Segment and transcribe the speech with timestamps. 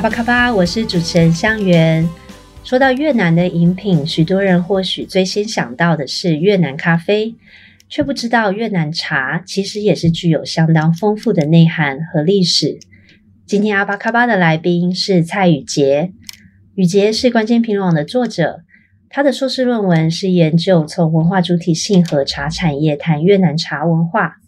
[0.00, 2.08] 阿巴卡巴，我是主持人香元。
[2.64, 7.34] 说到越南的饮品，许多人或许最先想到的是越南咖啡，
[7.86, 12.78] 却不知道越南茶其实也是具有相当丰富的内涵和历史。
[13.44, 16.14] 今天阿巴卡巴的来宾是蔡宇杰，
[16.76, 18.60] 宇杰是关键评论网的作者，
[19.10, 24.39] 他的硕士论文是研究从文化主体性和茶产业谈越南茶文化。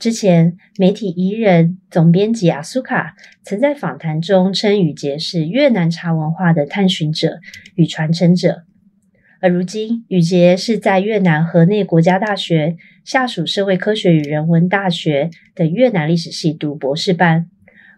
[0.00, 7.38] 之前，媒体怡人总编辑阿苏卡曾在访谈中称宇婕是越南茶文化的探寻者
[7.74, 8.62] 与传承者，
[9.42, 17.50] 而如今，宇婕是在越南河内国家大学下属社会科学与人文大学的越南历史系读博士班。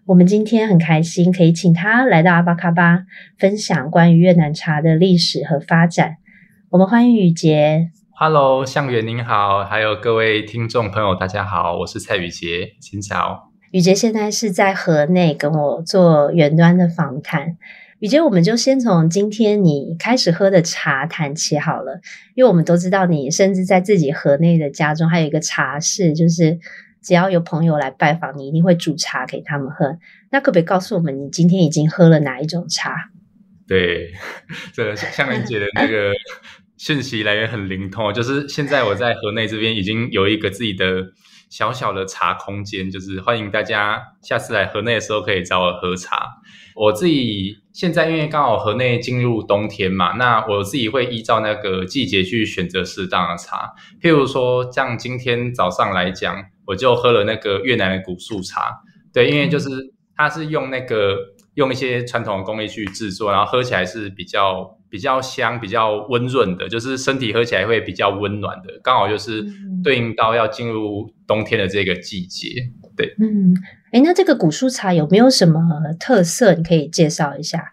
[0.06, 3.05] 我们今天很开心可以请他来到阿巴卡巴，
[3.39, 6.17] 分享关于越南茶的历史和发展。
[6.70, 8.02] 我们欢迎宇婕。
[8.24, 13.50] Hello，向元您好，还有各位听众朋友，大家好，我是蔡宇杰，请早。
[13.72, 17.56] 宇杰现在是在河内跟我做远端的访谈。
[17.98, 22.00] 宇杰，我们就先从今天你开始喝的茶谈起好了，
[22.36, 26.60] 因为我们都知道你甚至在自己河内的家中还有一个茶室，就是
[27.02, 29.98] 只要有朋友来拜访你，一定会煮茶给他们喝。
[30.30, 32.94] 那可不可以告诉我们，你今天已经喝了哪一种茶？
[33.66, 34.12] 对，
[34.72, 36.12] 这个向元姐的那个。
[36.83, 41.12] 信息来源很灵通，就是现在我在河内这边已经有一个自己的
[41.48, 46.27] 小小的茶空间，就是欢迎大家下次来河内的时候可以找我喝茶。
[46.74, 53.73] 我自己现在因为刚好河内进入冬天嘛，那我自己会依照那个季节去选择适当的茶。
[54.01, 56.35] 譬如说，像今天早上来讲，
[56.67, 58.80] 我就喝了那个越南的古树茶，
[59.14, 59.70] 对，因为就是
[60.17, 61.17] 它是用那个
[61.55, 64.79] 用一些传统工艺去制作，然后喝起来是比较。
[64.92, 69.42] 比较香、比较温润的，就是身体喝起来会比较温暖的，刚好就是
[69.83, 72.51] 对应到要进入冬天的这个季节。
[72.95, 73.55] 对，嗯，
[73.92, 75.63] 诶，那这个古树茶有没有什么
[75.98, 76.53] 特色？
[76.53, 77.73] 你可以介绍一下。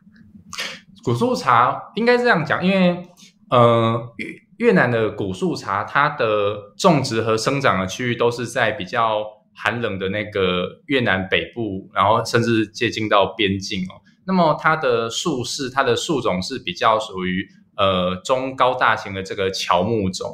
[1.03, 3.03] 古树茶应该这样讲，因为
[3.49, 13.99] 呃，越越南的古树茶，它的种植和生长的区域都是在比较寒冷的那个越南北部，然后甚至接近到边境哦。
[14.29, 20.31] 那么它的树是它的树种是比较属于呃中高大型的这个乔木种，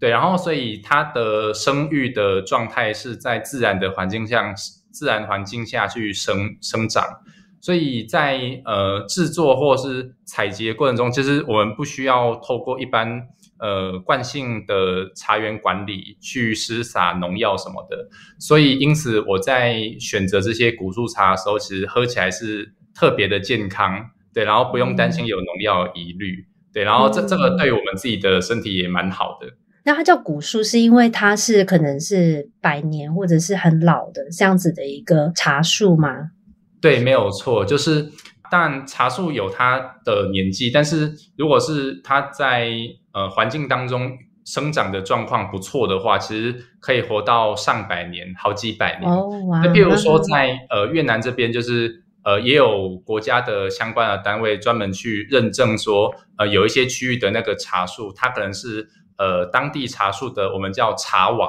[0.00, 4.54] 对，然后所以它的生育的状态是在自然的环境下，
[4.90, 7.04] 自然环境下去生生长，
[7.60, 18.08] 所以在呃制作或是采集的过程中，其实我们不需要透过一般呃惯性的茶园管理去施洒农药什么的，
[18.38, 22.72] 所以因此我在选择这些古树茶的时候，其实喝起来是。
[22.96, 29.48] 特别的健康，对，然后不用担心有农药疑虑，嗯、对，然后这这个对我们自己的身体也蛮好的。
[29.84, 36.30] 那它叫古树，是因为它是可能是百年或者是很老的这样子的一个茶树吗？
[36.80, 38.10] 对，没有错，就是
[38.50, 42.70] 当然茶树有它的年纪，但是如果是它在
[43.12, 44.10] 呃环境当中
[44.46, 49.12] 生长的状况不错的话，其实可以活到上百年，好几百年。
[49.12, 49.60] 哦，哇！
[49.60, 52.05] 那譬如说在呃越南这边就是。
[52.26, 58.84] 呃，也有国家的相关的单位专门去认证说，呃，有一些区域的那个茶树，它可能是
[59.16, 61.48] 呃当地茶树的，我们叫茶王，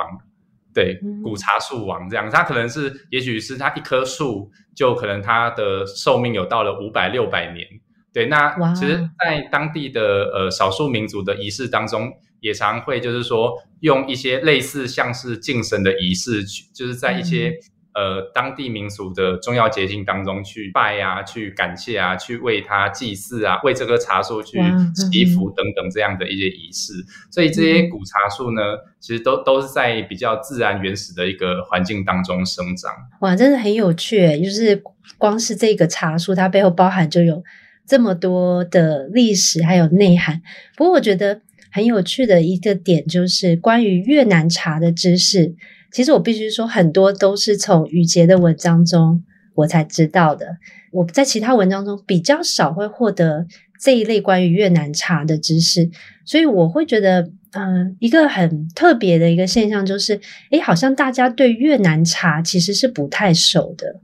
[0.76, 7.68] 对，古茶树王这样，它可能是，也许是它一棵树就可能它的寿命有到了五百六百年，
[8.14, 16.44] 对，那其实，在当地的呃少数民族的仪式当中，也常会就是说用一些类似像是敬神的仪式，
[16.76, 17.52] 就是在一些。
[17.98, 24.60] 呃，当地民俗的重要节庆当中去拜啊，去感谢啊，去为他祭祀啊，为这棵茶树去
[24.94, 26.94] 祈福等等这样的一些仪式。
[27.32, 28.62] 所以这些古茶树呢，
[29.00, 32.94] 其实都都是在比较自然原始的一个环境当中生长。
[33.22, 34.80] 哇，真的很有趣，就是
[35.18, 37.44] 光是这个茶树，它背后包含就有
[37.88, 40.44] 这么多的历史还有内涵。
[40.76, 41.42] 不过我觉得
[41.72, 45.56] 很有趣的一个点就是关于越南茶的知识。
[45.92, 49.24] 其实我必须说，很多都是从宇婕的文章中
[49.56, 50.58] 我才知道的。
[50.92, 53.46] 我在其他文章中比较少会获得
[53.80, 55.90] 这一类关于越南茶的知识，
[56.26, 60.20] 所以我会觉得，嗯，一个很特别的一个现象就是，
[60.52, 64.00] 诶，好像大家对越南茶其实是不太熟的。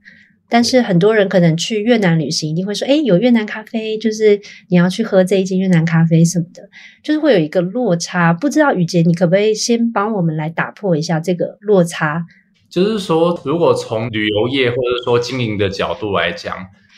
[0.54, 4.40] 但是很多人可能去越南旅行，一定会说：“诶，有越南咖啡，就是
[4.70, 6.70] 你要去喝这一间越南咖啡什么的，
[7.02, 12.24] 就是会有一个落差。”不知道宇杰，你可不可以先帮我们来打破一下这个落差？
[12.70, 16.56] 就是说，如果从旅游业或者说经营的角度来讲，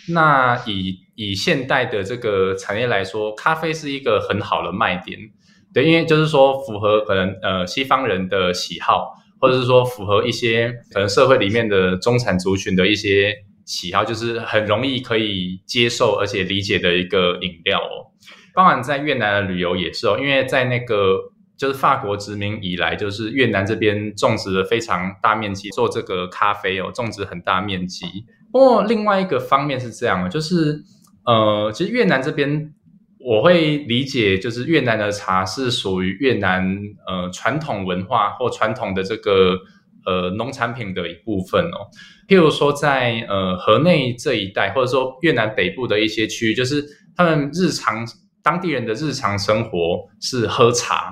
[0.09, 5.17] 那以以现代的这个产业来说，咖啡是一个很好的卖点。
[5.73, 9.13] 对，因为就是说符合可能呃西方人的喜好。
[9.45, 13.31] 或者是说符合一些可能社会里面的中产族群的一些
[13.63, 18.09] 喜好，就是很容易可以接受而且理解的一个饮料哦。
[18.55, 21.19] 当然，在越南的旅游也是哦，因为在那个
[21.55, 28.07] 就是法国殖民以来，就是越南这边种植了非常大面积做这个咖啡哦，种植很大面积。
[28.51, 30.81] 不过另外一个方面是这样，就是
[31.25, 32.73] 呃，其实越南这边。
[33.27, 36.63] 我会理解，就是越南的茶是属于越南
[37.07, 39.57] 呃传统文化或传统的这个
[40.05, 41.89] 呃农产品的一部分哦。
[42.27, 46.85] 譬如说在呃河内这一带，或者说越南北部的一些区域，就是
[47.17, 48.05] 他们日常
[48.43, 51.11] 当地人的日常生活是喝茶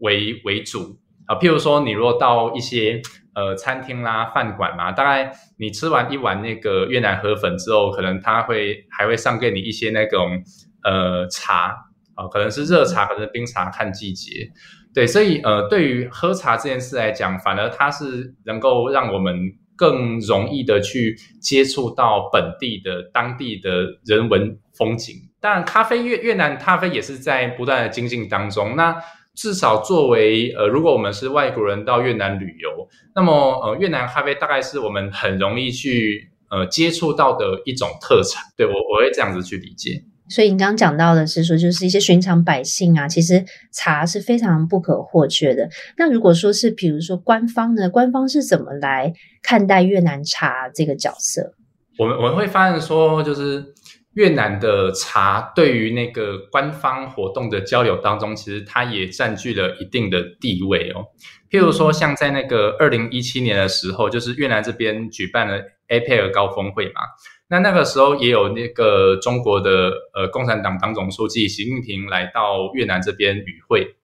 [0.00, 1.34] 为为主啊。
[1.36, 3.00] 譬如说，你如果到一些
[3.34, 10.42] 呃餐厅啦、饭馆啦，大概你吃完一碗那个越南河粉之后，可能他会还会上给你一些那种。
[10.84, 11.70] 呃，茶
[12.14, 14.48] 啊、呃，可能是热茶，可能是冰茶，看季节。
[14.94, 19.36] 对，所以呃，对于喝茶这件事来讲，反而它是能够让我们
[19.74, 25.16] 更容易的去接触到本地的当地的人文风景。
[25.40, 28.76] 当然，咖啡越越南咖啡也是在不断的精进当中。
[28.76, 28.96] 那
[29.34, 33.32] 至少作为呃，如果我们是外国人到越南旅游，那么
[33.64, 38.44] 呃，越南咖啡大概是我们很容易去呃接触到的一种特产。
[38.56, 40.04] 对，我我会这样子去理解。
[40.28, 45.68] 所以你刚刚讲到的是说，就是一些寻常百姓啊，其实茶是非常不可或缺的。
[45.98, 49.12] 那如果说是，比如说官方呢，官方是怎么来
[49.42, 51.54] 看待越南茶这个角色？
[51.98, 53.74] 我们我们会发现说，就是
[54.14, 61.04] 越南的茶对于那个官方活动的交流当中，其实它也占据了一定的地位哦。
[61.50, 67.02] 譬如说，像在那个二零一七年的时候，就是越南这边举办了 APEC 高峰会嘛。
[67.48, 73.96] 那那个时候也有那个中国的呃共产党党总书记习近平来到越南这边与会，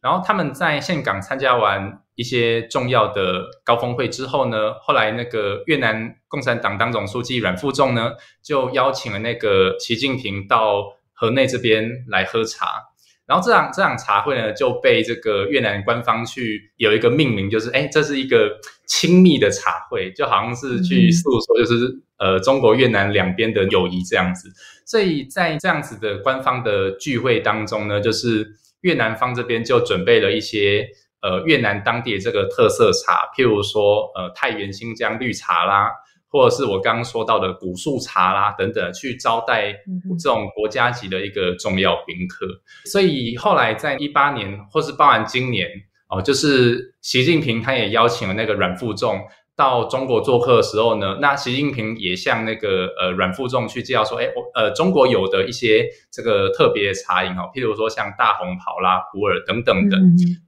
[0.00, 10.82] 然后他们在岘港参加完一些重要的高峰会之后呢，后来那个越南共产党党总书记阮富仲呢就邀请了那个习近平到
[11.12, 12.89] 河内这边来喝茶。
[13.30, 24.50] 然后这场这场茶会呢，就被这个越南官方去有一个命名，就是哎，这是一个亲密的茶会，就好像是去诉说，就是呃，中国越南两边的友谊这样子。
[24.84, 28.48] 所以在这样子的官方的聚会当中呢，就是
[28.80, 30.88] 越南方这边就准备了一些
[31.22, 35.88] 呃越南当地的这个特色茶，譬如说呃太原新疆绿茶啦。
[36.30, 39.72] 或者是我刚刚说到的古树茶啦等等，去招待
[40.16, 42.46] 这种国家级的一个重要宾客。
[42.84, 45.68] 所以后来在一八年，或是包含今年
[46.08, 49.20] 哦，就是习近平他也邀请了那个阮富仲
[49.56, 59.96] 到中国做客的时候呢，那习近平也向那个呃阮富仲去介绍说，哎，我呃中国有的一些这个特别的茶饮哦，譬如说像大红袍啦、普洱等等的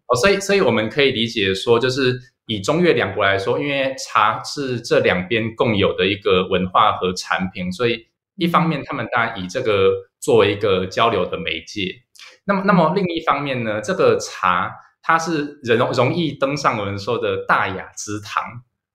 [0.06, 2.20] 哦，所以所以我们可以理解说，就是。
[2.46, 8.06] 以中越两国来说，因为茶是这两边共有的一个文化和产品，所以
[8.36, 11.94] 一方面他们当然以这个作为一个交流的媒介。
[12.44, 14.72] 那么，那么另一方面呢，这个茶
[15.02, 18.44] 它是容容易登上我们说的大雅之堂。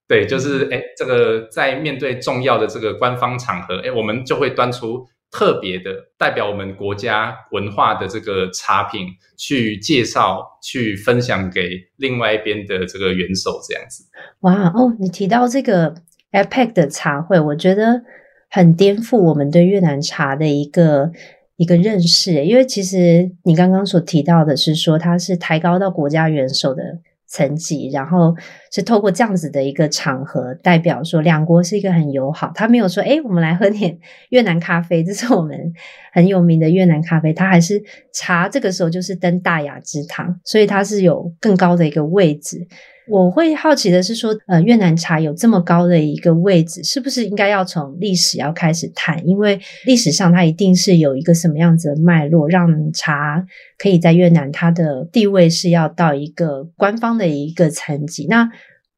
[0.07, 5.07] 对，就是哎，这个在面对重要的这个官方场合，哎，我们就会端出。
[5.31, 9.07] 特别的代表我们国家文化的这个茶品，
[9.37, 14.05] 去介绍、去分享给另外一边的这个元首，这样子。
[14.41, 15.95] 哇哦，你提到这个
[16.31, 18.03] APEC 的茶会，我觉得
[18.49, 21.11] 很颠覆我们对越南茶的一个
[21.57, 22.45] 一个认识。
[22.45, 26.99] 因为其实你刚刚所提到的是说，它是抬高到国家元首的。
[27.27, 28.33] 层级，然后
[28.71, 32.51] 是透过这样子的一个场合，代表说两国是一个很友好。
[32.55, 33.99] 他没有说，诶，我们来喝点
[34.31, 35.73] 越南咖啡，这是我们
[36.13, 37.33] 很有名的越南咖啡。
[37.33, 42.67] 他还是茶，这个时候就是登大雅之堂，所以他是有更高的一个位置。
[43.09, 49.27] 我会好奇的是说，呃，越南茶有这么高的一个位置，是不是应该要从历史要开始谈？
[49.27, 53.45] 因为历史上它一定是有一个什么样子的脉络，让茶
[53.77, 58.27] 可以在越南它的地位是要到一个官方的一个层级。
[58.27, 58.49] 那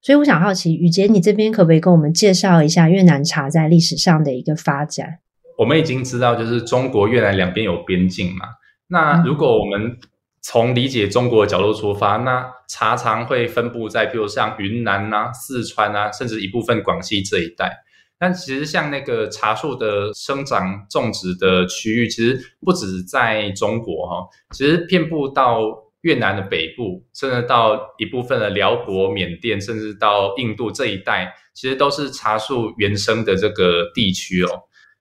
[0.01, 5.19] 所以我想好奇，雨杰，你这边可不可以跟我们介绍一下越南茶在历史上的一个发展？
[5.57, 8.45] 我们已经知道，就是中国越南两边有边境嘛。
[8.87, 9.97] 那如果我们
[10.41, 17.71] 从理解中国的角度出发，那茶常会分布在，比如像云南啊、四川啊，甚至一部分广西这一带。
[18.17, 25.61] 但其实像那个茶树的生长种植的区域，其实不止在中国哈，其实遍布到
[26.01, 34.49] 越南的北部，甚至到一部分的寮国、缅甸，甚至到印度这一带，其实都是茶树原生的这个地区哦。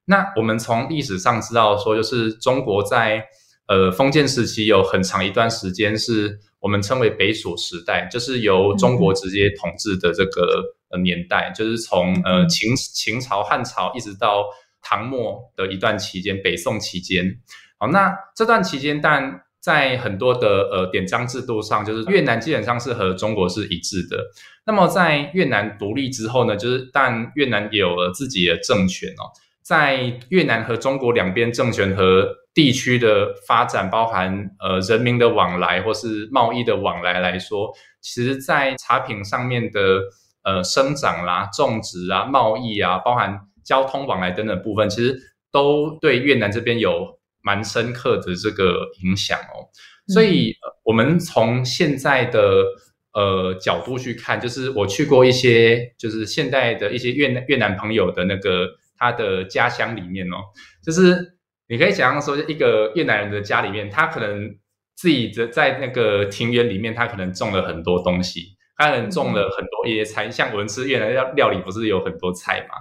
[0.05, 3.25] 那我们从历史上知道说，就是中国在
[3.69, 14.45] 呃封建时期有很长一段时间是我们称为北锁时代，就是由中国直接统治的这个呃年代，就是从呃秦秦朝、汉朝一直到
[14.83, 17.25] 唐末的一段期间，北宋期间。
[17.79, 24.25] 好，那这段期间，但在很多的呃典章制度上，就是越南基本上是和中国是一致的。
[24.67, 29.31] 那么在越南独立之后呢，就是但越南也有了自己的政权哦。
[29.63, 40.01] 在越南和中国两边政权和地区的发展，包含呃人民的往来或是贸易的往来来说，其实在茶品上面的
[40.43, 45.17] 呃生长啦、种植啊、贸易啊，包含交通往来等等部分，其实
[45.53, 49.69] 都对越南这边有蛮深刻的这个影响哦。
[50.09, 52.65] 所以，我们从现在的
[53.13, 58.69] 呃角度去看，就是我去过一些，就是现代的一些越南越南朋友的那个。
[59.01, 60.39] 他的家乡里面哦，
[60.83, 61.38] 就是
[61.69, 64.57] 你可以想象说，一个越南人的家里面，他可能
[64.97, 70.31] 自己的在那个庭园里面，他可能种了很多东西，他可能种了很多椰菜。
[70.31, 72.75] 像我们吃越南料料理，不是有很多菜嘛？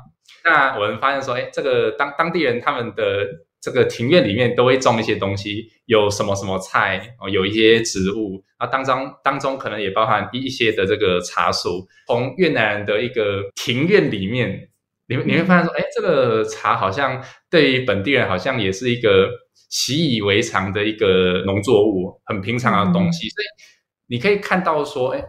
[0.45, 3.27] 那我们发现说，哎，这个当当地人他们的
[3.59, 11.85] 这个庭院里面都会种一些东西，有什么什么菜哦，有一些植物啊，当中当中可能也包含一一些的这个茶树。
[12.07, 14.69] 从越南人的一个庭院里面。
[15.09, 19.29] 你你会发现说，哎，这个茶好像对于本地人好像也是一个
[19.69, 23.29] 习以为常的一个农作物，很平常的东西。
[23.29, 23.45] 所以
[24.07, 25.23] 你可以看到说，哎，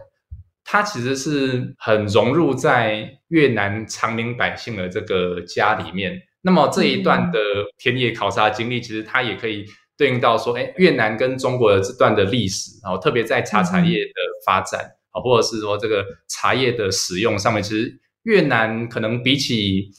[0.65, 6.19] 它其实是很融入在越南长民百姓的这个家里面。
[6.41, 7.39] 那么这一段的
[7.77, 9.65] 田野考察经历，其实它也可以
[9.97, 14.13] 对应到说，哎，越南跟中国的这段的历史，然后特别在茶产业的
[14.45, 14.81] 发展
[15.11, 17.97] 啊，或者是说这个茶叶的使用上面，其实。
[18.29, 19.89] 越南可能比起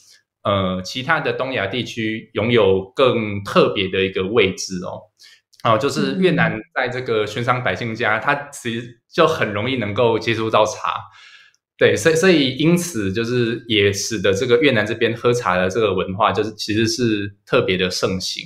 [0.45, 5.03] 呃其他的东亚地区，拥有更特别的一个位置哦，
[5.65, 10.95] 哦，就是越南在这个寻常百姓家，它其实就很容易能够接触到茶，
[11.77, 18.45] 对，所以所以因此就是也使得这个越南这边喝茶的这个文化，就是其实是特别的盛行。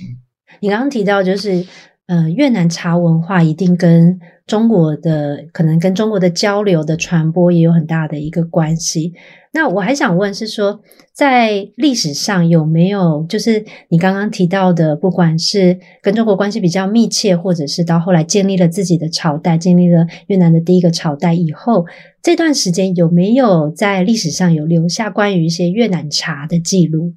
[0.61, 1.65] 你刚刚提到就是。
[2.07, 9.13] 呃，越南茶文化一定跟中国的可能跟中国的交流的传播也有很大的一个关系。
[9.53, 10.81] 那我还想问是说，
[11.13, 21.85] 在历史上有没有就是你刚刚提到的，不管是跟中国关系比较密切，或者是到后来建立了自己的朝代，建立了越南的第一个朝代以后，
[22.21, 27.13] 这段时间有没有在历史上有留下关于一些越南茶的记录？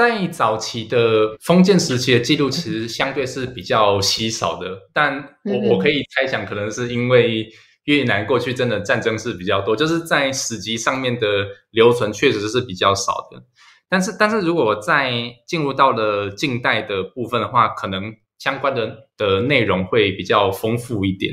[0.00, 4.78] 在早期的封建时期的记录，其实相对是比较稀少的。
[4.94, 5.14] 但
[5.44, 7.46] 我我可以猜想，可能是因为
[7.84, 13.42] 越南过去真的战争是比较多，就是在史籍上面的留存确实是比较少的。
[13.90, 15.12] 但是，但是如果在
[15.46, 21.30] 进入到了近代的部分的话，可能相关的的内容会比较丰富一点。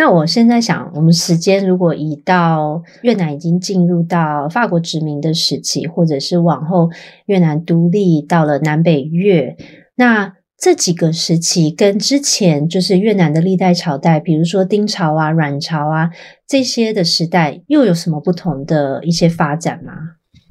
[0.00, 6.88] 那我现在想，我们时间如果移到越南已经进入到法国殖民的时期，或者是往后
[7.26, 9.54] 越南独立到了南北越，
[9.96, 16.08] 那这几个时期跟之前就是越南的历代朝代，比如说丁朝啊、阮朝啊
[16.48, 19.92] 这些的时代，又有什么不同的一些发展吗？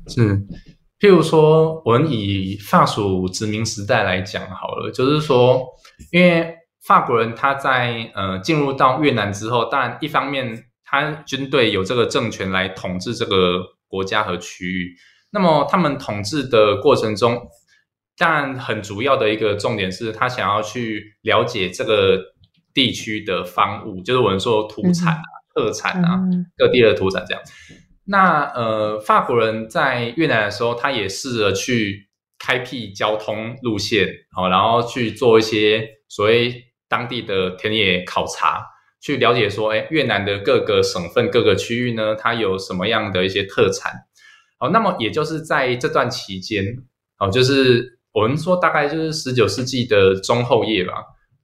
[0.08, 0.38] 是，
[1.00, 5.66] 譬如说，我们以法属殖民时代来讲好了，就是说，
[6.12, 6.59] 因为。
[6.82, 14.96] 法国人他在呃进入到越南之后，当然一方面他军队有这个政权来统治这个国家和区域，
[15.32, 17.40] 那么他们统治的过程中，
[18.18, 22.18] 当然很主要的一个重点是他想要去了解这个
[22.74, 25.22] 地区的方物，就是我们说土产啊、
[25.54, 26.20] 特产啊，
[26.58, 27.44] 各地的土产这样。
[28.06, 32.08] 那呃，法国人在越南的时候，他也试着去
[32.40, 36.69] 开辟交通路线，好，然后去做一些所谓。
[36.90, 38.66] 当地的田野考察，
[39.00, 43.94] 去了解说，哎，越南的各个省份、各个区域呢，它有什么样的一些特产？
[44.60, 46.66] 哦，那么也就是在这段期间，
[47.20, 50.96] 哦，就是我们说大概就是十九世纪的中后叶吧，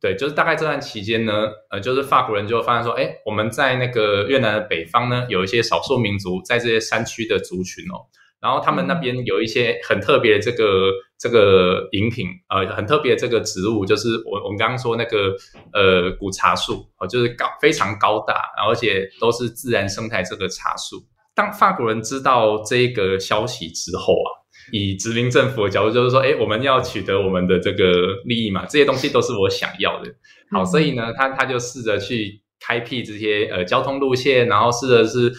[0.01, 8.03] 对，就是大概这段期间呢，呃，就是法国人就发现说，哎，我们在那个越南的北方呢，有一些少数民族在这些山区的族群哦，
[8.45, 15.35] 然后他们那边有一些很特别的这个这个饮品，呃，很特别的这个植物，就是我我们刚刚说那个
[15.73, 18.35] 呃古茶树，哦，就是高非常高大，
[18.67, 20.97] 而且都是自然生态这个茶树。
[21.33, 24.29] 当法国人知道这个消息之后啊，
[24.71, 30.13] 以殖民政府的角度，就是说，哎，我们要取得我们的这个利益嘛，这些东西都是我想要的。
[30.51, 35.33] 好，所以呢，他他就试着去开辟这些呃交通路线，然后试着是。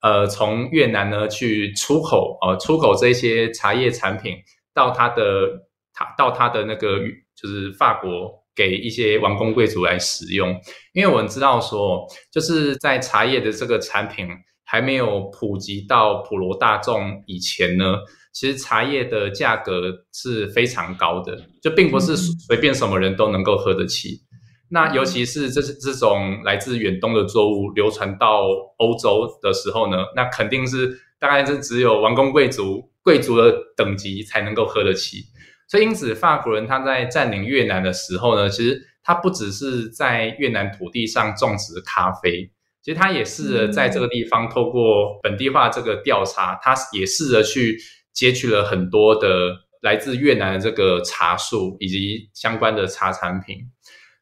[0.00, 4.36] 呃，从越南呢去出口，呃，出口这些茶叶产品
[4.72, 5.22] 到他的，
[5.92, 6.98] 他到他的那个
[7.34, 10.50] 就是法国，给一些王公贵族来使用。
[10.92, 14.28] 因为我们知道说，就是在茶叶的这个产品
[14.64, 17.96] 还没有普及到普罗大众以前呢，
[18.32, 24.20] 其实茶叶的价格是非常高的，就并不是随便什么人都能够喝得起。
[24.70, 28.42] 那尤其是这是这种来自远东的作物流传到
[28.76, 35.24] 欧洲的时候呢，那肯定是大概是只有王公贵族贵族的等级才能够喝得起。
[35.66, 42.50] 所以因此，法国人他在占领越南的时候呢，其实他不只是在越南土地上种植咖啡，
[42.82, 47.78] 其实他也试着在这个地方透过本地化这个调查，他也试着去
[48.12, 53.58] 截取了很多的来自越南的这个茶树以及相关的茶产品。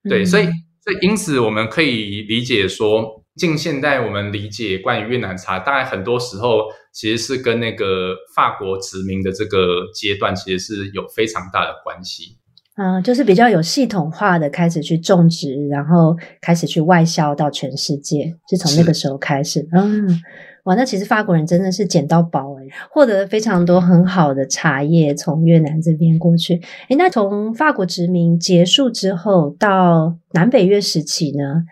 [0.09, 12.39] 对，所以，所以因此我们可以理解说，近现代我们理解关于越南茶，大概很多时候其实是跟那个法国殖民的这个阶段其实是有非常大的关系。
[12.77, 19.67] 嗯，就是比较有系统化的开始去种植，然后开始去外销到全世界，是从那个时候开始。
[19.73, 20.21] 嗯。
[20.67, 26.61] 哇，那其实法国人真的是捡到宝诶，获得了非常多很好的茶叶从越南这边过去。
[26.89, 31.63] 诶，那从法国殖民结束之后到南北越时期呢？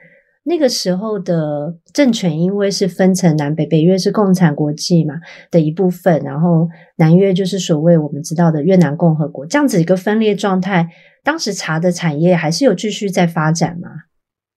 [0.45, 5.15] 那个时候的政权因为是分成南北，北越是共产国际嘛
[5.51, 10.89] 的一部分，然后南越就是所谓我们知道的越南共和国，这样子一个分裂状态。
[11.25, 13.89] 当时茶的产业还是有继续在发展吗？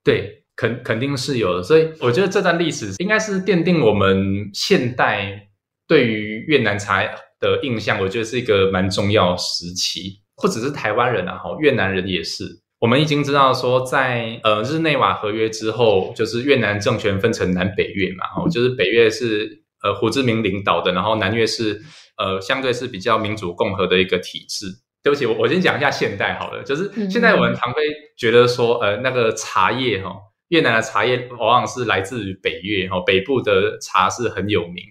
[0.03, 0.36] 对。
[0.57, 5.47] 肯肯定是有的，所以我觉得这段历史应该是奠定我们现代
[5.87, 7.03] 对于越南茶
[7.39, 8.01] 的印象。
[8.01, 12.43] 我觉得是一个蛮重要的时期，不只是台湾人啊，哈，越南人也是。
[12.79, 21.81] 我们已经知道说在，在呃日内瓦合约之后，就是越南政权分成南北越嘛，哦，就是北越是呃胡志明领导的，然后南越是
[22.17, 24.67] 呃相对是比较民主共和的一个体制。
[25.03, 27.81] 对不起，我我先讲一下现代好了，就是现在我们常会
[28.17, 30.15] 觉得说，呃，那个茶叶哈。
[30.49, 34.83] 越南的茶叶往往是来自于北越，哈，北部的茶是很有名。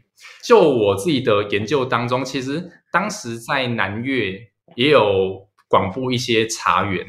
[0.45, 4.33] 就我自己的研究当中，其实当时在南越
[4.75, 7.05] 也有广布一些茶园，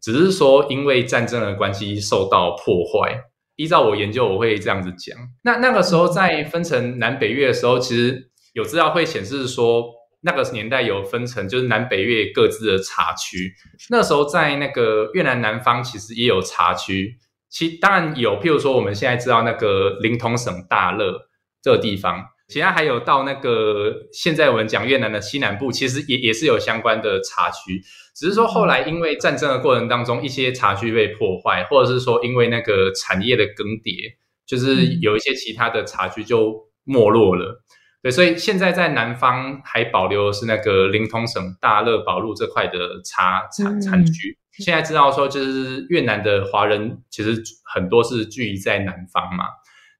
[0.00, 3.24] 只是说因为战争的关系受到破坏。
[3.56, 5.18] 依照我研究，我会这样子讲。
[5.42, 13.52] 那那个时候在分成南北越的时候，其实有资料会显示说，那个年代有分成就是南北越各自的茶区。
[13.90, 17.18] 那时候在那个越南南方，其实也有茶区。
[17.50, 21.28] 其当然有，譬如说我们现在知道那个临潼省大乐
[21.62, 27.80] 这个地方，其他还有到那个现在我们讲越南的西南部，其实也也是有相关的茶区，
[28.14, 34.14] 只是说后来因为战争的过程当中，一些茶区被破坏，或者是说因为那个产业的更迭，
[34.46, 37.62] 就是有一些其他的茶区就没落了。
[38.00, 44.38] 对，所以现在在南方还保留的是那个临通省大乐宝路这块的茶产产区。
[44.52, 49.44] 现在知道说，就是越南的华人其实很多是聚集在南方嘛。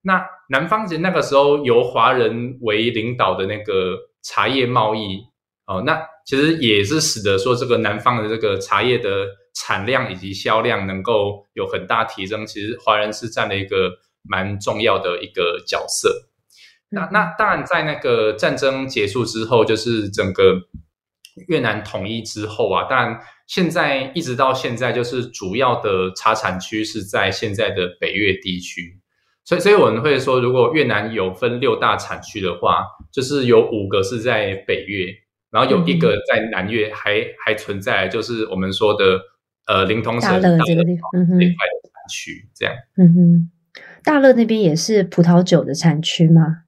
[0.03, 5.21] 那南方其实那个时候由华人为领导的那个茶叶贸易
[5.67, 12.47] 哦，那其实也是使得说这个南方的这个茶叶的产量以及销量能够有很大提升。
[12.47, 13.91] 其实华人是占了一个
[14.23, 16.28] 蛮重要的一个角色。
[16.91, 20.69] 那那当然在那个战争结束之后，就是整个
[21.49, 23.21] 越南统一之后啊，当然。
[23.49, 29.01] 现在一直到现在，就是主要的茶产区是在现在的北越地区，
[29.43, 35.07] 所以所以我们会说，如果越南有分六大产区的话，就是有五个是在北越，
[35.51, 39.19] 然后有一个在南越还、嗯、还存在，就是我们说的
[39.67, 42.75] 呃临通省大乐这个地方这块的产区，这样。
[42.99, 43.51] 嗯哼，
[44.05, 46.65] 大乐那边也是葡萄酒的产区吗？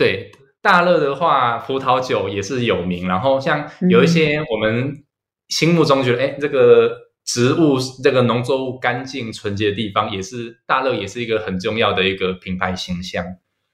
[0.00, 0.32] 对，
[0.62, 5.04] 大乐的话，葡萄酒也是有名，然后像有一些我们、嗯。
[5.50, 13.24] 心目中觉得，哎，这个植物、这个农作物干净纯洁的地方，也是大乐，也是一个很重要的一个品牌形象。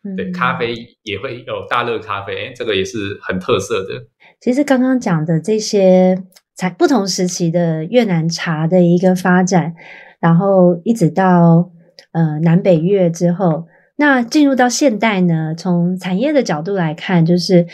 [0.02, 4.06] 嗯、对，咖啡也会有大乐咖啡，这个也是很特色的。
[4.40, 6.16] 其实刚刚讲的这些
[6.56, 9.74] 茶，不同时期的越南茶的一个发展，
[10.18, 11.70] 然后一直到
[12.12, 17.66] 呃南北越之后，那进入到现代呢，从产业的角度来看，就是。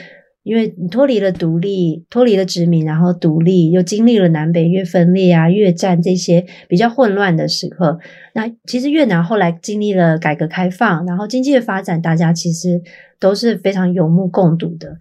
[0.45, 8.01] 因为你脱离了独立，脱离了殖民，然后独立，又经历了南北越分裂啊、越战这些比较混乱的时刻。
[8.35, 12.83] 那其实越南后来经历了改革开放，然后经济的发展，大家其实
[13.21, 14.97] 都是非常有目共睹的。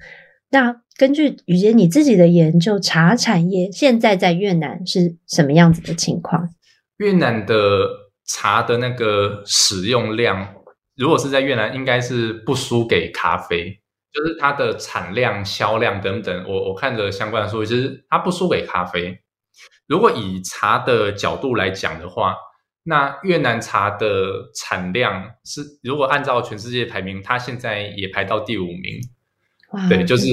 [0.52, 6.50] 那根据雨杰你自己的研究，茶产业现在在越南是什么样子的情况？
[6.98, 7.56] 越南的
[8.28, 10.48] 茶的那个使用量，
[11.02, 13.80] 如果是在越南，应该是不输给咖啡。
[14.14, 19.18] 就是它的产量、销量等等，我我看着相关的数据，其实它不输给咖啡。
[19.88, 22.36] 如果以茶的角度来讲的话，
[22.84, 29.00] 那越南茶的产量是，如果按照全世界排名，它现在也排到第五名。
[29.72, 30.28] 哇对，就是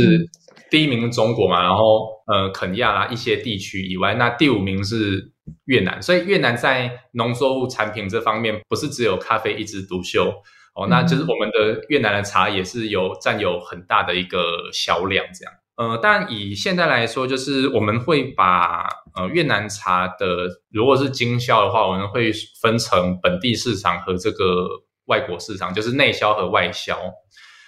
[0.68, 5.30] 第一名中国嘛，然后呃肯亚啦一些地区以外，那第五名是
[5.66, 6.02] 越南。
[6.02, 10.34] 所以越南在农作物产品这方面，不是只有咖啡一枝独秀。
[10.78, 15.52] 哦，那就是我们的越南的茶也是有占有很大的一个销量，这样。
[15.76, 18.86] 呃，但以现在来说，就是我们会把
[19.16, 22.30] 呃越南茶的，如果是经销的话，我们会
[22.62, 24.68] 分成本地市场和这个
[25.06, 26.96] 外国市场，就是内销和外销。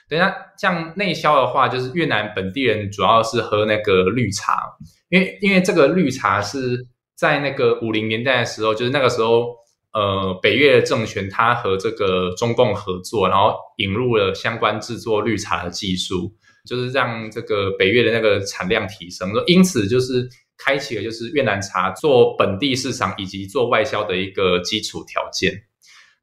[0.09, 4.63] 等下，像内销的话，就是越南本地人主要是喝那个绿茶，
[5.09, 9.59] 因为因为这个绿茶是在那个五零年代的时候，就是那个时候。
[9.93, 16.33] 呃，北越政权它和这个中共合作，然后引入了相关制作绿茶的技术，
[16.65, 25.53] 就是让这个北越的那个产量提升，因此就是开启了就是越南茶做本地市场以及做外销的一个基础条件。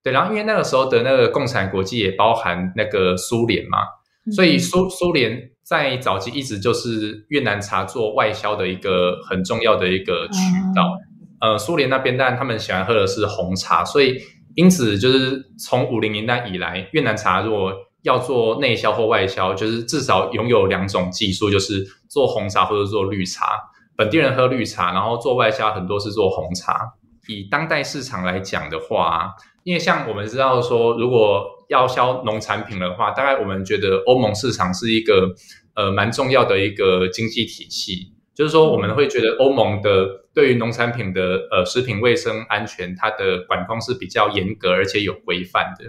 [0.02, 3.80] 对，然后因为那个时候的那个共产国际也包含那个苏联嘛，
[4.34, 10.40] 所以苏苏联在早期一直就是越南茶做外销的一个很重要的一个渠
[10.74, 10.98] 道。
[11.40, 14.22] 呃，苏联那边，但他们喜欢喝的是红茶，所以
[14.56, 17.74] 因此就是从五零年代以来，越南茶如果
[18.04, 23.48] 要做内销或外销，就是至少拥有两种技术，就是做红茶或者做绿茶。
[23.96, 26.94] 本地人喝绿茶，然后做外销很多是做红茶。
[27.28, 35.36] 以当代市场来讲的话，因为像我们知道说，如果要销农产品的话，大概我们觉得欧盟市场是一个
[35.76, 38.14] 呃蛮重要的一个经济体系。
[38.38, 45.86] 就是说，我们会觉得欧盟的对于农产品的呃食品卫生安全，它的管控是比较严格而且有规范的。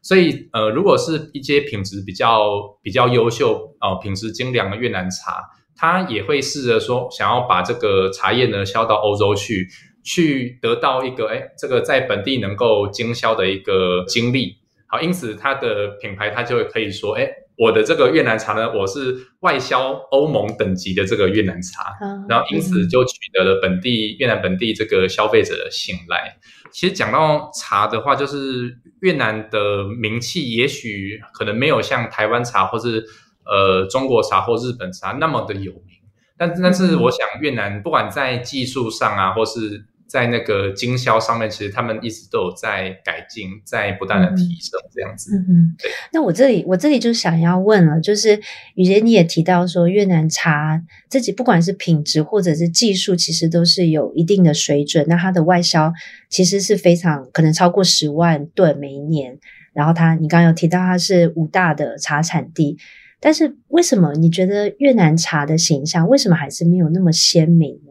[0.00, 5.42] 所以呃，如果是一些品质比较比较优秀哦、品质精良的越南茶，
[5.74, 9.66] 它也会试着说想要把这个茶叶呢销到欧洲去，
[10.04, 14.58] 去得到一个哎这个在本地能够经销的一个经历。
[14.86, 17.28] 好，因此它的品牌它就可以说哎。
[17.58, 26.38] 我的这个越南茶呢，我是外销欧盟等级的这个越南茶，嗯、然后因此就取得了本地越南本地这个消费者的信赖。
[26.70, 33.04] 其实讲到茶的话，就是越南的名气也许可能没有像台湾茶或是
[33.44, 35.96] 呃中国茶或日本茶那么的有名，
[36.36, 45.36] 但但是我想越南不管在技术上啊，或是在那个经销上面，其实他们一直都有在改进，在不断的提升这样子。
[45.36, 45.90] 嗯嗯，对。
[46.12, 48.40] 那我这里我这里就想要问了，就是
[48.74, 55.04] 雨杰你也提到说，越南茶自己不管是品质或者是技术，其实都是有一定的水准。
[55.06, 55.92] 那它的外销
[56.30, 59.38] 其实是非常可能超过十万吨每一年。
[59.74, 62.78] 然后它，你刚刚有提到它是五大的茶产地，
[63.20, 67.87] 但是为什么你觉得越南茶的形象为什么还是没有那么鲜明呢？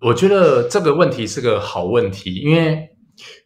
[0.00, 2.88] 我觉得这个问题是个好问题，因为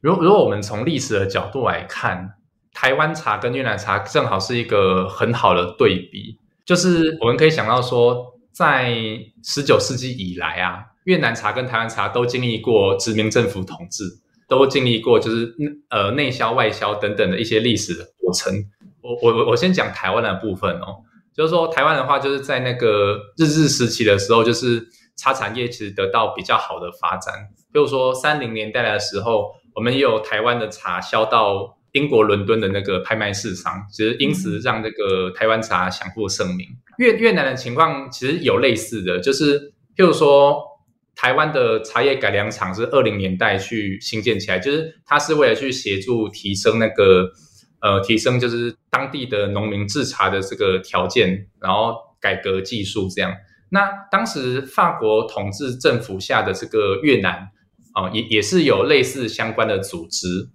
[0.02, 2.34] 如果如果我们从历史的角度来看，
[2.74, 6.38] 台湾茶跟越南茶正好是一个很好的对比。
[6.66, 8.94] 就是我们可以想到说，在
[9.42, 14.04] 十九世纪以来啊，越南茶跟台湾茶都经历过殖民政府统治，
[14.46, 15.54] 都经历过就是
[15.88, 18.52] 呃内销外销等等的一些历史的过程。
[19.00, 21.02] 我我我先讲台湾的部分哦，
[21.34, 24.86] 就是说台湾的话，就是在那个日治时期的时候，就是。
[25.16, 27.34] 茶产业其实得到比较好的发展，
[27.72, 36.66] 比如说三零年代的时候，我们也有台湾的茶销到英国伦敦的那个拍卖市场，其实因此让这个台湾茶享负盛名。
[36.98, 39.60] 越越南的情况其实有类似的，就是
[39.96, 40.62] 譬如说
[41.14, 47.30] 台湾的茶叶改良厂是二零年代去兴建起来，就是它是为了去协助提升那个
[47.80, 53.32] 呃提升就是当地的农民制茶的这个条件，然后改革技术这样。
[53.74, 57.48] 那当时法国统治政府下的这个越南
[57.94, 60.50] 啊，也也是有类似相关的组织。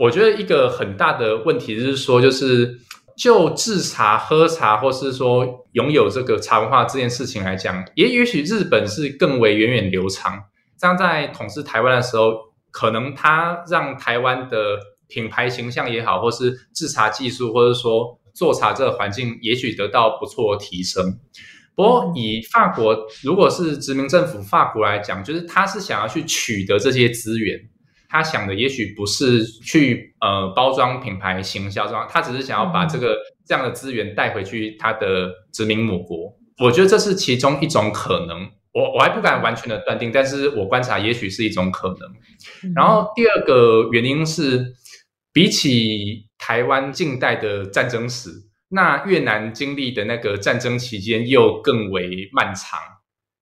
[0.00, 2.80] 我觉得一个很大的问题就是说，就是
[3.14, 10.44] 就制茶、喝茶，或是说拥有这个茶文化这件事情来讲，也也许日本是更为源远流长。
[10.78, 12.32] 这样在统治台湾的时候，
[12.70, 21.18] 可能它让台湾的品牌形象也好，或是制茶技术，或者说做茶这个环境，也许得到不错的提升。
[21.74, 27.58] 不过以法国如果是殖民政府法国来讲，就是他是想要去取得这些资源，
[28.08, 36.36] 他想的也许不是去呃包装品牌行销，他只是想要把这个这样的资源带回去他的殖民母国。
[36.58, 38.50] 我觉得这是其中一种可能。
[38.74, 42.72] 我我还不敢完全的断定，但是我观察也许是一种可能。
[42.74, 44.72] 然后第二个原因是，
[45.30, 48.30] 比起台湾近代的战争史，
[48.72, 52.78] 那越南经历的那个战争期间又更为漫长。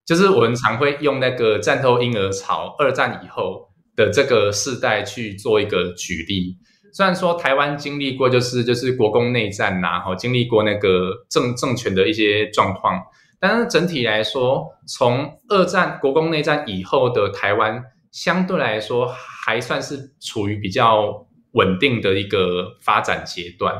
[0.05, 6.57] 就是我们常会用那个战后婴儿潮、二战以后的这个世代去做一个举例。
[6.93, 13.01] 虽然说台湾经历过就是就是国共内战呐、啊，哈，经历过那个政政权的一些状况。
[13.39, 23.73] 但是整体来说，从二战国共内战以后的台湾，相对来说还算是处于比较稳定的一个发展阶段。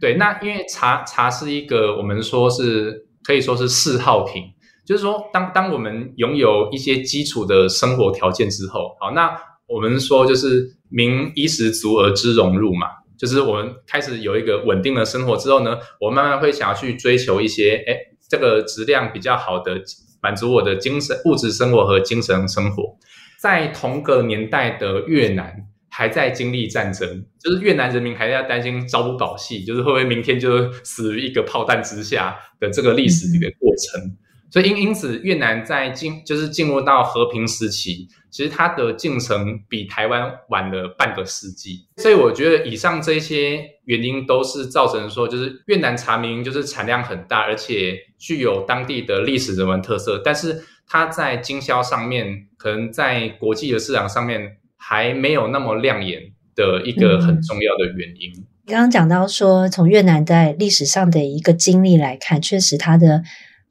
[0.00, 4.44] 对，那因为茶茶是一个我们说是可以说是嗜好品，
[4.86, 9.36] 就是说当当我们拥有一些基础的生活条件之后，好，那
[9.68, 17.96] 我们说就是民衣食足而知荣辱嘛，就是我们开始有一个稳定的生活之后呢，我慢慢会想要去追求一些，诶
[18.28, 19.80] 这个质量比较好的，
[20.22, 22.96] 满足我的精神物质生活和精神生活。
[23.38, 25.54] 在同个年代的越南
[25.94, 34.16] 还在经历战争，就是越南人民还在担心朝不保夕，就是会不会明天就死于一个炮弹之下的这个历史的过程。
[34.50, 41.86] 所以因因此，越南在进就是进入到和平时期，其实它的进程比台湾晚了半个世纪。
[41.98, 56.20] 所以我觉得以上这些原因都是造成说，就是越南茶明就是产量很大，而且具有当地的历史人文特色，但是它在经销上面，可能在国际的市场上面还没有那么亮眼
[56.54, 58.32] 的一个很重要的原因。
[58.36, 63.22] 嗯，刚刚讲到说，从越南在历史上的一个经历来看，确实它的。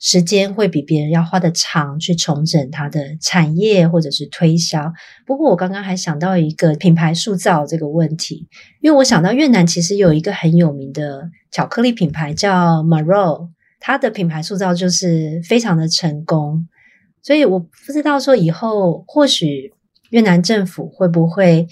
[0.03, 4.91] 时间会比别人要花得长，去重整它的产业或者是推销。
[5.27, 8.47] 不过我刚刚还想到一个品牌塑造这个问题，
[8.81, 16.67] 因为我想到越南其实有一个很有名的巧克力品牌叫 Marrow，它的品牌塑造就是非常的成功。
[17.21, 19.71] 所以我不知道说以后或许
[20.11, 21.67] 越南政府会不会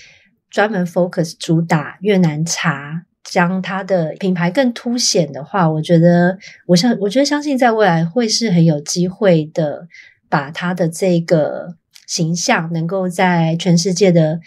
[0.50, 3.06] 专门 focus 主打越南茶。
[3.22, 9.88] 将它的品牌更凸显的话，我觉得，我相，我觉得相信在未来会是很有机会的，
[10.28, 11.76] 把它的这个
[12.08, 14.40] 形象能够在全世界的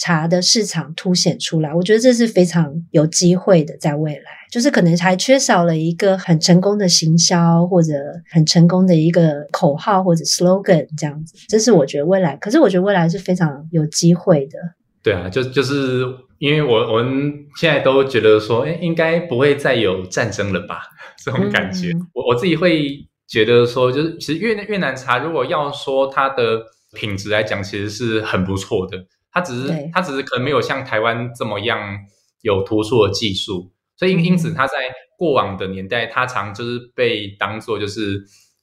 [0.00, 1.72] 茶的市场凸显出来。
[1.72, 7.92] 我觉得这是非常有机会的，在未来，就是可能还缺少了一个很成功的行销或者
[8.30, 11.34] 很成功的一个口号或者 slogan 这样子。
[11.48, 14.58] 这是我觉得未来，可是我觉得未来是非常有机会的。
[15.02, 16.04] 对啊，就就是。
[16.40, 20.84] 因为我我们现在都觉得说，哎，应该不会再有战争了吧？
[21.22, 26.62] 这种感觉，嗯、我我自己会觉得说，就是其实越越南茶，如果要说它的
[26.94, 28.96] 品质来讲，其实是很不错的。
[29.32, 29.90] 它只是对。
[29.92, 31.98] 它只是可能没有像台湾这么样
[32.42, 34.74] 有突出的技术，所以因因此它在
[35.18, 38.22] 过往的年代，它常就是被当做就是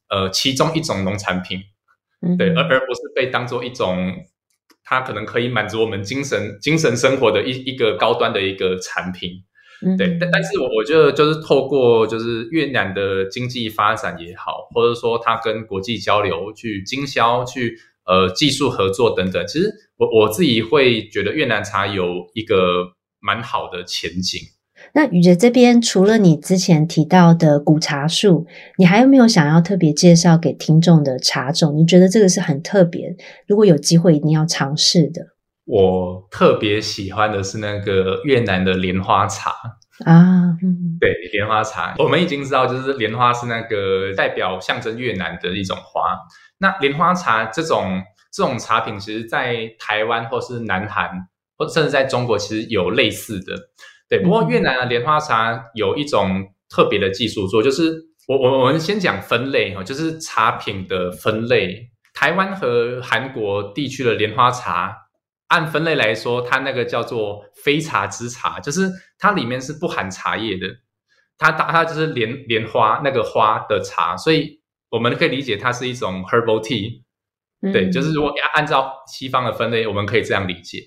[0.09, 1.59] 呃其中一种农产品，
[2.21, 4.13] 嗯、对，而而不是被当做一种。
[4.89, 9.31] 它可能可以满足我们精神精神生活的一一个高端的一个产品，
[9.85, 17.77] 嗯、对，但但是我我觉得就是透过就是越南的经济发展也好，或者说它跟国际交流去经销去
[18.07, 24.41] 呃技术合作等等，其实我我自己会觉得越南茶有一个蛮好的前景。
[24.93, 28.45] 那宇哲这边除了你之前提到的古茶树，
[28.77, 31.75] 你还有没有想要特别介绍给听众的茶种？
[31.75, 33.15] 你觉得这个是很特别，
[33.47, 35.21] 如果有机会一定要尝试的。
[35.65, 39.51] 我特别喜欢的是那个越南的莲花茶
[40.05, 46.17] 啊，嗯、对，莲花茶，我们已经知道，就是莲花是那个代表象征越南的一种花。
[46.59, 51.09] 那莲花茶这种这种茶品，其实，在台湾或是南韩，
[51.57, 53.55] 或甚至在中国，其实有类似的。
[54.09, 57.93] 对，不过越南的莲花茶有一种特别的技术做，就是
[58.27, 61.89] 我我我们先讲分类哈，就是茶品的分类。
[62.13, 64.95] 台湾和韩国地区的莲花茶，
[65.47, 70.67] 按分类来说，它那个叫做非茶之茶，就是它里面是不含茶叶的，
[71.37, 77.03] 它它它就是莲莲花那个花的茶，所以我们可以理解它是一种 herbal tea。
[77.73, 80.79] 对，就是如果按照西方的分类，我们可以这样理解。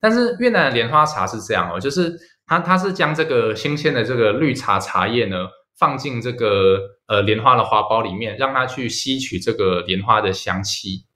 [0.00, 2.16] 但是越南的莲花茶是这样哦，就是。
[2.44, 5.46] 它它是将这个新鲜的这个绿茶茶叶呢，
[5.78, 11.06] 放进这个呃莲花的花苞里面，让它去吸取这个莲花的香气。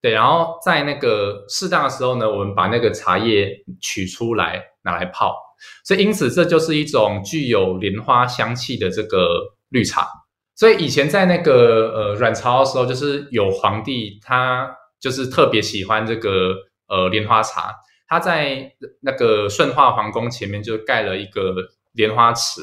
[0.00, 5.36] 对，然后在那个适当的时候呢，我们把那个茶叶取出来拿来泡。
[5.84, 10.06] 所以因此这就是一种具有莲花香气的这个绿茶。
[10.54, 16.54] 所以以前在那个呃阮朝的时候，就是有皇帝他就是特别喜欢这个
[16.88, 17.74] 呃莲花茶，
[18.06, 21.56] 他在那个顺化皇宫前面就盖了一个
[21.92, 22.60] 莲花池，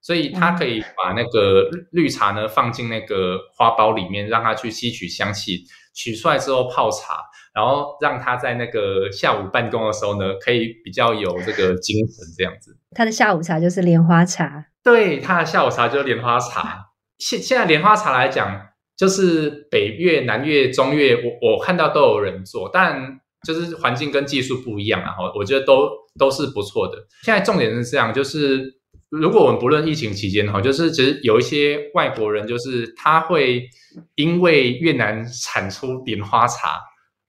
[0.00, 5.64] 所以他可以把那个绿茶呢放进那个花苞里面，让它去吸取香气，
[5.96, 12.76] 取出来之后泡茶，然后让他在那个下午办公的时候呢，可以比较有这个精神这样子。
[12.94, 16.84] 他的下午茶就是莲花茶，对，他的下午茶就是莲花茶。
[17.18, 18.60] 现现在莲花茶来讲，
[18.94, 25.14] 就是北越、南越、中越，我我看到都有人做，但就是环境跟技术不一样啊。
[25.34, 26.98] 我觉得都都是不错的。
[27.22, 28.70] 现在重点是这样，就是
[29.10, 33.68] 如果我们不论疫情期间哈，就是其实有一些外国人，就是他会
[34.16, 36.80] 因为越南产出莲花茶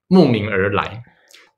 [0.08, 1.02] 慕名而来。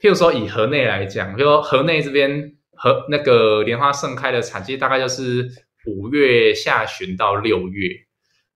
[0.00, 5.48] 譬如说以河内来讲，譬如说河内这边和那个莲花盛开的产季大概就是
[5.87, 7.88] 五月下旬到六月。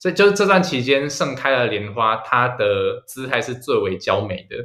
[0.00, 4.56] 所以就是这段期间盛开的莲花，它的姿态是最为娇美的。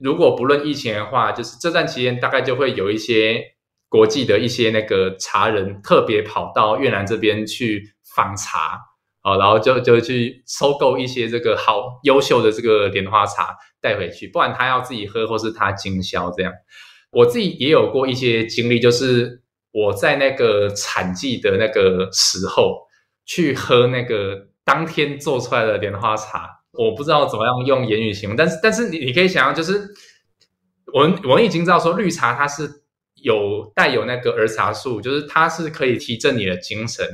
[0.00, 3.42] 如果不论疫情的话，就是这段期间大概就会有一些
[3.88, 8.78] 国际的一些那个茶人特别跑到越南这边去访茶，
[9.22, 16.52] 哦，然后就就去收购一些这个好优秀的这个莲花茶带回去，不管他要自己喝或是他经销这样。
[17.10, 22.86] 我自己也有过一些经历，就是我在那个产季的那个时候
[23.24, 24.48] 去喝那个。
[24.66, 29.88] 当天做出来的莲花茶，我不知道怎么样用言语形容，但是但是你你可以想象，就是
[30.92, 32.68] 我们我们已经知道说绿茶它是
[33.26, 37.04] 有带有那个儿茶素，就是它是可以提振你的精神，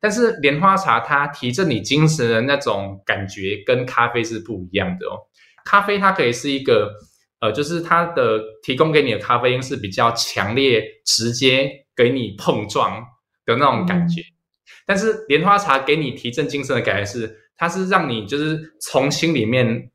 [0.00, 5.18] 但是莲花茶它提振你精神的那种感觉跟咖啡是不一样的哦。
[5.64, 6.94] 咖啡它可以是一个
[7.40, 13.04] 呃，就是它的提供给你的咖啡因是比较强烈、直接给你碰撞
[13.44, 14.20] 的那种感觉。
[14.20, 14.32] 嗯
[14.88, 19.90] 但是莲花茶给你提振精神的感觉是，它是让你就是从心里面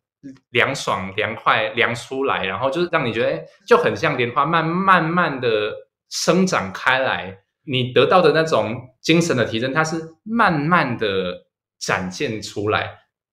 [0.51, 5.73] 凉爽、凉快、凉出来，然后就是让你觉得，就很像莲花慢慢慢的
[6.09, 11.47] 生长开来，你得到的那种精神的提升，它是慢慢的
[11.79, 12.91] 展现出来，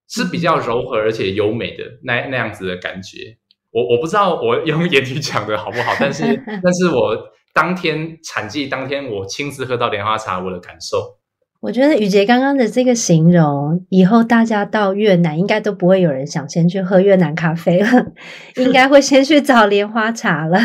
[0.09, 3.37] 是比较柔和而且优美的那那样子的感觉。
[3.71, 6.25] 我我不知道我用言语讲的好不好， 但是
[6.63, 7.15] 但是我
[7.53, 11.18] 当天产季当天我亲自喝到莲花茶，我的感受。
[11.61, 18.13] 我觉得语婕刚刚的这个形容，以后大家到越南应该都不会有人想先去喝越南咖啡了，
[18.57, 20.59] 应该会先去找莲花茶了，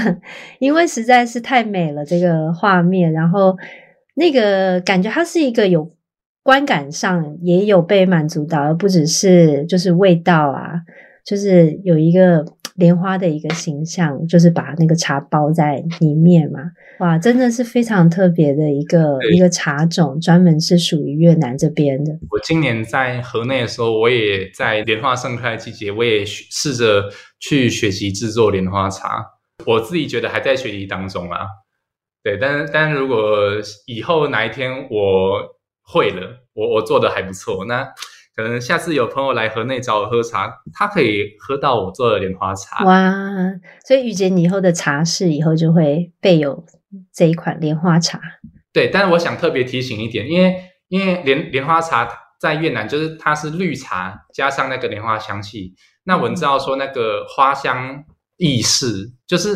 [0.59, 3.57] 因为实在是太美了这个画面，然后
[4.15, 5.91] 那个感觉它是一个有
[6.43, 10.81] 观感上也有被满足到，而不只是就是味道啊，
[11.25, 12.45] 就是有一个。
[12.75, 16.59] 莲花的一个形象，就是把那个茶包在里面嘛，
[16.99, 22.11] 哇，真的是非常特别的一个一个茶种，专门是属于越南这边的。
[22.31, 27.09] 我今年在河内的时候，我也在莲花盛开的季节，我也试着
[27.39, 29.23] 去学习制作莲花茶。
[29.65, 31.45] 我自己觉得还在学习当中啊，
[32.23, 33.51] 对，但是但是如果
[33.85, 35.39] 以后哪一天我
[35.83, 37.87] 会了，我我做的还不错，那。
[38.35, 42.83] 可能下次有朋友来河内找我喝茶，他可以喝到我做的莲花茶。
[42.83, 43.13] 哇！
[43.85, 46.65] 所以语婕，你以后的茶室以后就会备有
[47.13, 48.19] 这一款莲花茶。
[48.71, 50.55] 对，但是我想特别提醒一点，因为
[50.87, 55.75] 因为莲莲花茶在越南就是它是绿茶加上那个莲花香气。
[56.05, 58.03] 那我们知道说那个花香
[58.37, 59.55] 易逝，就是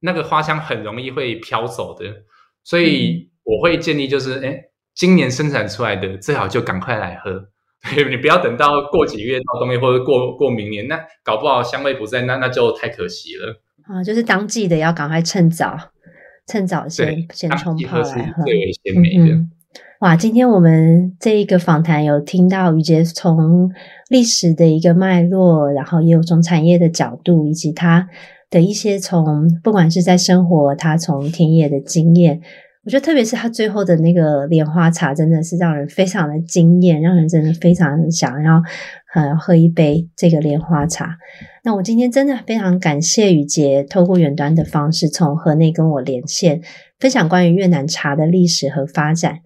[0.00, 2.04] 那个花香很容易会飘走的，
[2.64, 4.56] 所以我会建议就是，哎，
[4.94, 7.48] 今年生产出来的最好就赶快来喝。
[8.10, 13.62] 你不要等到过几个月到冬天，或者过过明年，那搞不好香味不在，那那就太可惜了。
[13.84, 15.76] 啊，就是当季的要赶快趁早，
[16.46, 19.34] 趁早先先冲泡来喝，最为鲜美的。
[19.34, 19.50] 嗯。
[20.00, 23.70] 哇，今天我们这一个访谈有听到语婕从
[24.08, 28.08] 历史的一个脉络，然后也有从产业的角度，以及他
[28.50, 32.42] 的一些从不管是在生活，他从田野的经验。
[32.82, 38.62] 我觉得特别是他最后的那个莲花茶，真的是让人非常的惊艳，让人真的非常想要
[39.14, 41.18] 呃喝一杯这个莲花茶。
[41.62, 46.62] 那我今天真的非常感谢语婕透过远端的方式从河内跟我连线，
[46.98, 49.40] 分享关于越南茶的历史和发展。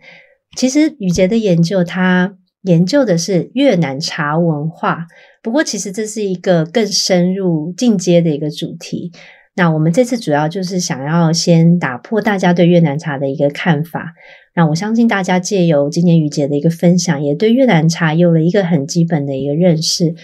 [0.56, 5.08] 其实语婕的研究，他研究的是越南茶文化，
[5.42, 9.10] 不过其实这是一个更深入进阶的一个主题。
[9.56, 14.14] 那我们这次主要就是想要先打破大家对越南茶的一个看法。
[14.56, 20.14] 那我相信大家借由今天雨姐的一个分享，也对越南茶有了一个很基本的一个认识。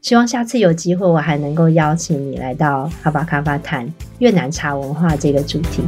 [0.00, 3.88] 希望下次有机会，我还能够邀请你来到哈巴卡巴谈
[4.18, 5.82] 越南茶文化这个主题。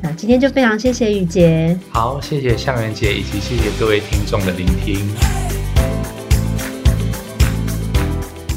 [0.00, 5.47] 那今天就非常谢谢雨姐，好，谢谢向元姐，以及谢谢各位听众的聆听。